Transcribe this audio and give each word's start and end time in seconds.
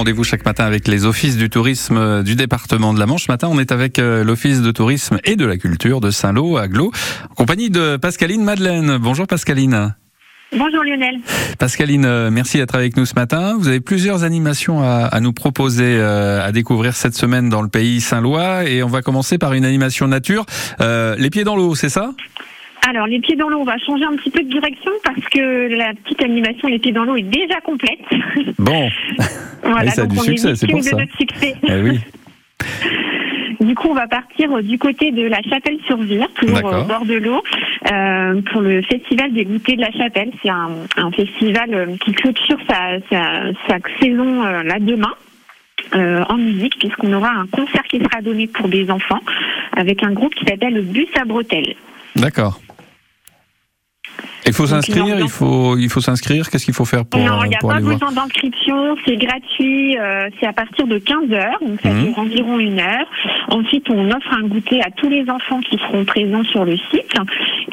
rendez-vous 0.00 0.24
chaque 0.24 0.46
matin 0.46 0.64
avec 0.64 0.88
les 0.88 1.04
offices 1.04 1.36
du 1.36 1.50
tourisme 1.50 2.22
du 2.22 2.34
département 2.34 2.94
de 2.94 2.98
la 2.98 3.04
Manche. 3.04 3.26
Ce 3.26 3.30
matin, 3.30 3.48
on 3.52 3.58
est 3.58 3.70
avec 3.70 3.98
euh, 3.98 4.24
l'office 4.24 4.62
de 4.62 4.70
tourisme 4.70 5.18
et 5.24 5.36
de 5.36 5.44
la 5.44 5.58
culture 5.58 6.00
de 6.00 6.10
Saint-Lô, 6.10 6.56
à 6.56 6.68
Glo, 6.68 6.90
en 7.28 7.34
compagnie 7.34 7.68
de 7.68 7.98
Pascaline 7.98 8.42
Madeleine. 8.42 8.96
Bonjour 8.96 9.26
Pascaline. 9.26 9.94
Bonjour 10.56 10.84
Lionel. 10.84 11.16
Pascaline, 11.58 12.06
euh, 12.06 12.30
merci 12.30 12.56
d'être 12.56 12.76
avec 12.76 12.96
nous 12.96 13.04
ce 13.04 13.14
matin. 13.14 13.56
Vous 13.58 13.68
avez 13.68 13.80
plusieurs 13.80 14.24
animations 14.24 14.80
à, 14.82 15.20
nous 15.20 15.34
proposer, 15.34 15.98
euh, 15.98 16.42
à 16.42 16.50
découvrir 16.50 16.96
cette 16.96 17.14
semaine 17.14 17.50
dans 17.50 17.60
le 17.60 17.68
pays 17.68 18.00
Saint-Lois. 18.00 18.64
Et 18.64 18.82
on 18.82 18.88
va 18.88 19.02
commencer 19.02 19.36
par 19.36 19.52
une 19.52 19.66
animation 19.66 20.08
nature. 20.08 20.46
les 20.80 21.28
pieds 21.30 21.44
dans 21.44 21.56
l'eau, 21.56 21.74
c'est 21.74 21.90
ça? 21.90 22.12
Alors, 22.88 23.06
les 23.06 23.20
pieds 23.20 23.36
dans 23.36 23.50
l'eau, 23.50 23.58
on 23.58 23.64
va 23.64 23.76
changer 23.76 24.04
un 24.04 24.16
petit 24.16 24.30
peu 24.30 24.42
de 24.42 24.48
direction 24.48 24.92
parce 25.04 25.28
que 25.30 25.68
la 25.76 25.92
petite 25.92 26.22
animation 26.22 26.68
Les 26.68 26.78
pieds 26.78 26.92
dans 26.92 27.04
l'eau 27.04 27.16
est 27.16 27.22
déjà 27.22 27.60
complète. 27.60 28.00
Bon. 28.58 28.88
voilà, 29.70 29.90
ça 29.90 30.02
a 30.02 30.06
du 30.06 30.16
succès, 30.18 30.54
c'est 30.54 30.66
pour 30.66 30.82
ça. 30.82 30.96
succès. 31.18 31.54
Eh 31.68 31.80
oui. 31.82 32.00
Du 33.60 33.74
coup, 33.74 33.88
on 33.90 33.94
va 33.94 34.06
partir 34.06 34.62
du 34.62 34.78
côté 34.78 35.10
de 35.10 35.22
la 35.22 35.42
Chapelle-sur-Vire, 35.42 36.28
toujours 36.34 36.64
au 36.64 36.84
bord 36.84 37.04
de 37.04 37.14
l'eau, 37.14 37.42
euh, 37.92 38.40
pour 38.50 38.62
le 38.62 38.80
festival 38.80 39.34
des 39.34 39.44
goûters 39.44 39.76
de 39.76 39.82
la 39.82 39.92
Chapelle. 39.92 40.30
C'est 40.42 40.48
un, 40.48 41.10
festival 41.12 41.74
euh, 41.74 41.96
qui 42.02 42.12
clôture 42.12 42.56
sa, 42.66 42.98
sa, 43.10 43.78
saison 44.00 44.44
euh, 44.44 44.62
là 44.62 44.78
demain. 44.80 45.12
en 45.92 46.36
musique, 46.38 46.78
puisqu'on 46.78 47.12
aura 47.12 47.30
un 47.30 47.46
concert 47.46 47.82
qui 47.82 47.98
sera 47.98 48.22
donné 48.22 48.46
pour 48.46 48.68
des 48.68 48.90
enfants 48.90 49.20
avec 49.76 50.02
un 50.02 50.12
groupe 50.12 50.34
qui 50.34 50.46
s'appelle 50.46 50.74
le 50.74 50.82
Bus 50.82 51.08
à 51.20 51.26
Bretelles. 51.26 51.74
D'accord. 52.16 52.60
Il 54.50 54.54
faut 54.54 54.66
s'inscrire, 54.66 55.20
il 55.20 55.28
faut, 55.28 55.76
il 55.78 55.88
faut 55.88 56.00
s'inscrire. 56.00 56.50
Qu'est-ce 56.50 56.64
qu'il 56.64 56.74
faut 56.74 56.84
faire 56.84 57.04
pour 57.04 57.20
Non, 57.20 57.44
il 57.44 57.50
n'y 57.50 57.54
a 57.54 57.58
pas 57.60 57.78
besoin 57.78 58.10
d'inscription. 58.10 58.96
C'est 59.06 59.16
gratuit. 59.16 59.96
Euh, 59.96 60.28
c'est 60.40 60.46
à 60.46 60.52
partir 60.52 60.88
de 60.88 60.98
15 60.98 61.32
heures, 61.32 61.58
donc 61.64 61.80
ça 61.80 61.90
mmh. 61.90 62.04
dure 62.04 62.18
environ 62.18 62.58
une 62.58 62.80
heure. 62.80 63.06
Ensuite, 63.48 63.88
on 63.90 64.10
offre 64.10 64.32
un 64.32 64.48
goûter 64.48 64.82
à 64.82 64.90
tous 64.90 65.08
les 65.08 65.30
enfants 65.30 65.60
qui 65.60 65.78
seront 65.78 66.04
présents 66.04 66.42
sur 66.42 66.64
le 66.64 66.76
site. 66.90 67.14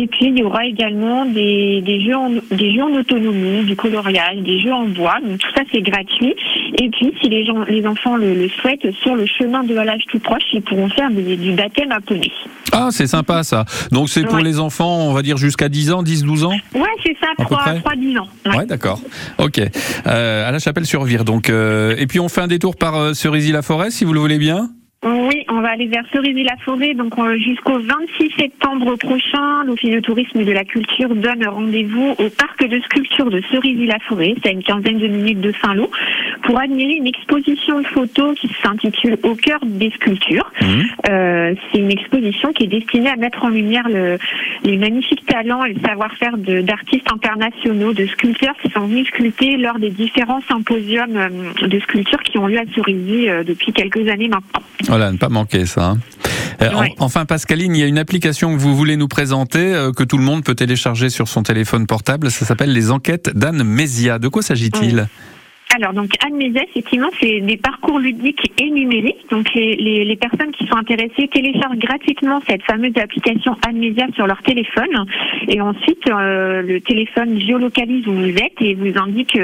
Et 0.00 0.06
puis, 0.06 0.28
il 0.28 0.38
y 0.38 0.42
aura 0.42 0.64
également 0.64 1.26
des, 1.26 1.82
des 1.82 2.00
jeux 2.00 2.16
en, 2.16 2.30
des 2.30 2.74
jeux 2.74 2.82
en 2.82 2.94
autonomie, 2.94 3.64
du 3.64 3.76
coloriage, 3.76 4.38
des 4.38 4.58
jeux 4.58 4.72
en 4.72 4.86
bois. 4.86 5.18
Donc 5.22 5.36
tout 5.38 5.50
ça, 5.54 5.60
c'est 5.70 5.82
gratuit. 5.82 6.34
Et 6.80 6.88
puis, 6.88 7.12
si 7.20 7.28
les 7.28 7.44
gens, 7.44 7.64
les 7.68 7.86
enfants 7.86 8.16
le, 8.16 8.48
souhaitent, 8.48 8.90
sur 9.02 9.14
le 9.14 9.26
chemin 9.26 9.62
de 9.62 9.74
l'âge 9.74 10.04
tout 10.08 10.18
proche, 10.18 10.42
ils 10.54 10.62
pourront 10.62 10.88
faire 10.88 11.10
du 11.10 11.52
baptême 11.52 11.92
à 11.92 12.00
poney. 12.00 12.32
Ah, 12.72 12.88
c'est 12.90 13.06
sympa 13.06 13.42
ça. 13.42 13.66
Donc 13.92 14.08
c'est 14.08 14.24
pour 14.24 14.38
les 14.38 14.58
enfants, 14.58 15.00
on 15.00 15.12
va 15.12 15.20
dire 15.20 15.36
jusqu'à 15.36 15.68
10 15.68 15.92
ans, 15.92 16.02
10, 16.02 16.22
12 16.22 16.44
ans? 16.44 16.52
Ouais, 16.74 16.82
c'est 17.04 17.16
ça, 17.20 17.26
3-10 17.38 18.18
ans. 18.18 18.28
Ouais, 18.46 18.64
d'accord. 18.64 19.02
Ok. 19.36 19.60
Euh, 20.06 20.48
à 20.48 20.50
la 20.50 20.58
Chapelle-sur-Vire, 20.58 21.26
donc. 21.26 21.50
Euh, 21.50 21.94
et 21.98 22.06
puis 22.06 22.20
on 22.20 22.30
fait 22.30 22.40
un 22.40 22.46
détour 22.46 22.76
par 22.76 22.96
euh, 22.96 23.12
Cerisy-la-Forêt, 23.12 23.90
si 23.90 24.06
vous 24.06 24.14
le 24.14 24.20
voulez 24.20 24.38
bien 24.38 24.70
oui, 25.02 25.46
on 25.48 25.62
va 25.62 25.70
aller 25.70 25.86
vers 25.86 26.04
Cerisy-la-Forêt. 26.12 26.92
Donc 26.92 27.14
jusqu'au 27.38 27.78
26 27.78 28.32
septembre 28.38 28.96
prochain, 28.96 29.64
l'Office 29.64 29.94
de 29.94 30.00
tourisme 30.00 30.40
et 30.40 30.44
de 30.44 30.52
la 30.52 30.64
culture 30.64 31.14
donne 31.14 31.46
rendez-vous 31.46 32.14
au 32.18 32.28
parc 32.28 32.62
de 32.66 32.78
sculpture 32.80 33.30
de 33.30 33.40
Cerisy-la-Forêt. 33.50 34.34
C'est 34.42 34.50
à 34.50 34.52
une 34.52 34.62
quinzaine 34.62 34.98
de 34.98 35.06
minutes 35.06 35.40
de 35.40 35.52
Saint-Lô 35.62 35.90
pour 36.42 36.58
admirer 36.60 36.96
une 36.96 37.06
exposition 37.06 37.80
de 37.80 37.86
photos 37.86 38.38
qui 38.38 38.50
s'intitule 38.62 39.16
Au 39.22 39.34
cœur 39.36 39.60
des 39.64 39.90
sculptures. 39.90 40.52
Mmh. 40.60 40.66
Euh, 41.08 41.54
c'est 41.72 41.78
une 41.78 41.90
exposition 41.90 42.52
qui 42.52 42.64
est 42.64 42.68
destinée 42.68 43.08
à 43.08 43.16
mettre 43.16 43.42
en 43.42 43.48
lumière 43.48 43.88
le, 43.88 44.18
les 44.64 44.76
magnifiques 44.76 45.24
talents 45.24 45.64
et 45.64 45.72
le 45.72 45.80
savoir-faire 45.80 46.36
d'artistes 46.36 47.10
internationaux, 47.10 47.94
de 47.94 48.04
sculpteurs 48.04 48.54
qui 48.62 48.70
sont 48.70 48.86
venus 48.86 49.06
sculpter 49.06 49.56
lors 49.56 49.78
des 49.78 49.90
différents 49.90 50.42
symposiums 50.42 51.16
euh, 51.16 51.66
de 51.66 51.80
sculpture 51.80 52.22
qui 52.22 52.36
ont 52.36 52.46
lieu 52.46 52.58
à 52.58 52.64
Cerisy 52.74 53.30
euh, 53.30 53.44
depuis 53.44 53.72
quelques 53.72 54.06
années 54.06 54.28
maintenant. 54.28 54.60
Voilà, 54.90 55.12
ne 55.12 55.18
pas 55.18 55.28
manquer 55.28 55.66
ça. 55.66 55.90
Hein. 55.90 55.98
Euh, 56.62 56.68
enfin, 56.98 57.24
Pascaline, 57.24 57.76
il 57.76 57.80
y 57.80 57.84
a 57.84 57.86
une 57.86 57.96
application 57.96 58.52
que 58.52 58.60
vous 58.60 58.74
voulez 58.74 58.96
nous 58.96 59.06
présenter, 59.06 59.72
euh, 59.72 59.92
que 59.92 60.02
tout 60.02 60.18
le 60.18 60.24
monde 60.24 60.42
peut 60.42 60.56
télécharger 60.56 61.10
sur 61.10 61.28
son 61.28 61.44
téléphone 61.44 61.86
portable. 61.86 62.28
Ça 62.28 62.44
s'appelle 62.44 62.72
les 62.72 62.90
enquêtes 62.90 63.30
d'Anne 63.36 63.62
Mézia. 63.62 64.18
De 64.18 64.26
quoi 64.26 64.42
s'agit-il? 64.42 65.06
Alors, 65.76 65.92
donc, 65.92 66.10
Anne 66.26 66.34
Mézès, 66.34 66.66
effectivement, 66.68 67.10
c'est 67.20 67.38
des 67.40 67.56
parcours 67.56 68.00
ludiques 68.00 68.52
et 68.58 68.68
numériques. 68.70 69.24
Donc, 69.30 69.54
les, 69.54 69.76
les, 69.76 70.04
les, 70.04 70.16
personnes 70.16 70.50
qui 70.50 70.66
sont 70.66 70.74
intéressées 70.74 71.28
téléchargent 71.32 71.78
gratuitement 71.78 72.40
cette 72.48 72.64
fameuse 72.64 72.96
application 72.96 73.56
Anne 73.64 73.78
Mézia 73.78 74.06
sur 74.16 74.26
leur 74.26 74.42
téléphone. 74.42 75.06
Et 75.46 75.60
ensuite, 75.60 76.02
euh, 76.08 76.62
le 76.62 76.80
téléphone 76.80 77.38
géolocalise 77.38 78.04
où 78.08 78.12
vous 78.12 78.36
êtes 78.36 78.60
et 78.60 78.74
vous 78.74 78.98
indique 78.98 79.38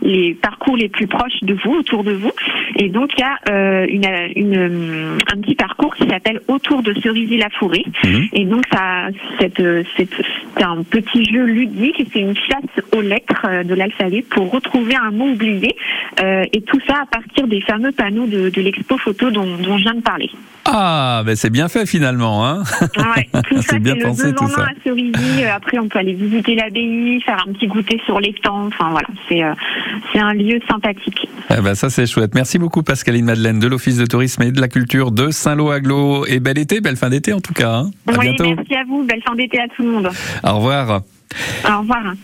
les 0.00 0.32
parcours 0.32 0.78
les 0.78 0.88
plus 0.88 1.06
proches 1.06 1.42
de 1.42 1.52
vous, 1.52 1.74
autour 1.74 2.04
de 2.04 2.12
vous. 2.12 2.32
Et 2.78 2.88
donc, 2.88 3.10
il 3.16 3.20
y 3.20 3.24
a 3.24 3.38
euh, 3.50 3.86
une, 3.88 4.06
une, 4.36 5.18
un 5.32 5.40
petit 5.40 5.54
parcours 5.54 5.94
qui 5.94 6.06
s'appelle 6.08 6.40
Autour 6.48 6.82
de 6.82 6.92
Cerisy-la-Forêt. 7.00 7.84
Mhm. 8.04 8.28
Et 8.32 8.44
donc, 8.44 8.64
ça, 8.72 9.08
c'est 9.40 10.62
un 10.62 10.82
petit 10.82 11.24
jeu 11.24 11.44
ludique. 11.44 12.06
C'est 12.12 12.20
une 12.20 12.36
chasse 12.36 12.84
aux 12.94 13.00
lettres 13.00 13.64
de 13.64 13.74
l'alphabet 13.74 14.24
pour 14.28 14.50
retrouver 14.50 14.94
un 14.94 15.10
mot 15.10 15.28
oublié 15.28 15.76
euh, 16.22 16.44
et 16.52 16.62
tout 16.62 16.80
ça 16.86 16.94
à 17.02 17.06
partir 17.06 17.46
des 17.46 17.60
fameux 17.60 17.92
panneaux 17.92 18.26
de, 18.26 18.60
l'expo 18.60 18.96
photo 18.98 19.30
dont, 19.30 19.46
je 19.58 19.82
viens 19.82 19.94
de 19.94 20.00
parler. 20.00 20.30
Ah, 20.64 21.22
ben 21.24 21.36
c'est 21.36 21.50
bien 21.50 21.68
fait 21.68 21.86
finalement. 21.86 22.46
Hein 22.46 22.64
ouais, 22.80 23.28
tout 23.48 23.56
ça, 23.62 23.62
c'est 23.70 23.78
bien 23.78 23.96
pensé 23.96 24.34
tout 24.34 24.48
ça. 24.48 24.62
À 24.62 24.68
Cerisy. 24.82 25.44
Euh, 25.44 25.54
après, 25.54 25.78
on 25.78 25.88
peut 25.88 25.98
aller 25.98 26.14
visiter 26.14 26.56
l'abbaye, 26.56 27.20
faire 27.20 27.44
un 27.46 27.52
petit 27.52 27.68
goûter 27.68 28.00
sur 28.04 28.18
les 28.18 28.32
temps. 28.32 28.66
Enfin 28.66 28.90
voilà, 28.90 29.06
c'est 29.28 29.44
euh, 29.44 29.52
c'est 30.12 30.18
un 30.18 30.32
lieu 30.32 30.58
sympathique. 30.68 31.28
Eh 31.50 31.60
ben, 31.60 31.74
ça 31.74 31.88
c'est 31.88 32.06
chouette. 32.06 32.34
Merci 32.34 32.58
beaucoup 32.58 32.65
Pascaline 32.68 33.24
Madeleine 33.24 33.58
de 33.58 33.66
l'Office 33.66 33.96
de 33.96 34.06
tourisme 34.06 34.42
et 34.42 34.52
de 34.52 34.60
la 34.60 34.68
culture 34.68 35.10
de 35.10 35.30
Saint-Lô-Aglo. 35.30 36.26
Et 36.26 36.40
bel 36.40 36.58
été, 36.58 36.80
belle 36.80 36.96
fin 36.96 37.10
d'été 37.10 37.32
en 37.32 37.40
tout 37.40 37.54
cas. 37.54 37.72
Hein. 37.72 37.90
oui, 38.06 38.36
merci 38.38 38.74
à 38.74 38.84
vous. 38.84 39.04
Belle 39.04 39.22
fin 39.26 39.34
d'été 39.34 39.58
à 39.60 39.68
tout 39.68 39.82
le 39.82 39.90
monde. 39.90 40.10
Au 40.44 40.56
revoir. 40.56 41.02
Au 41.68 41.78
revoir. 41.80 42.14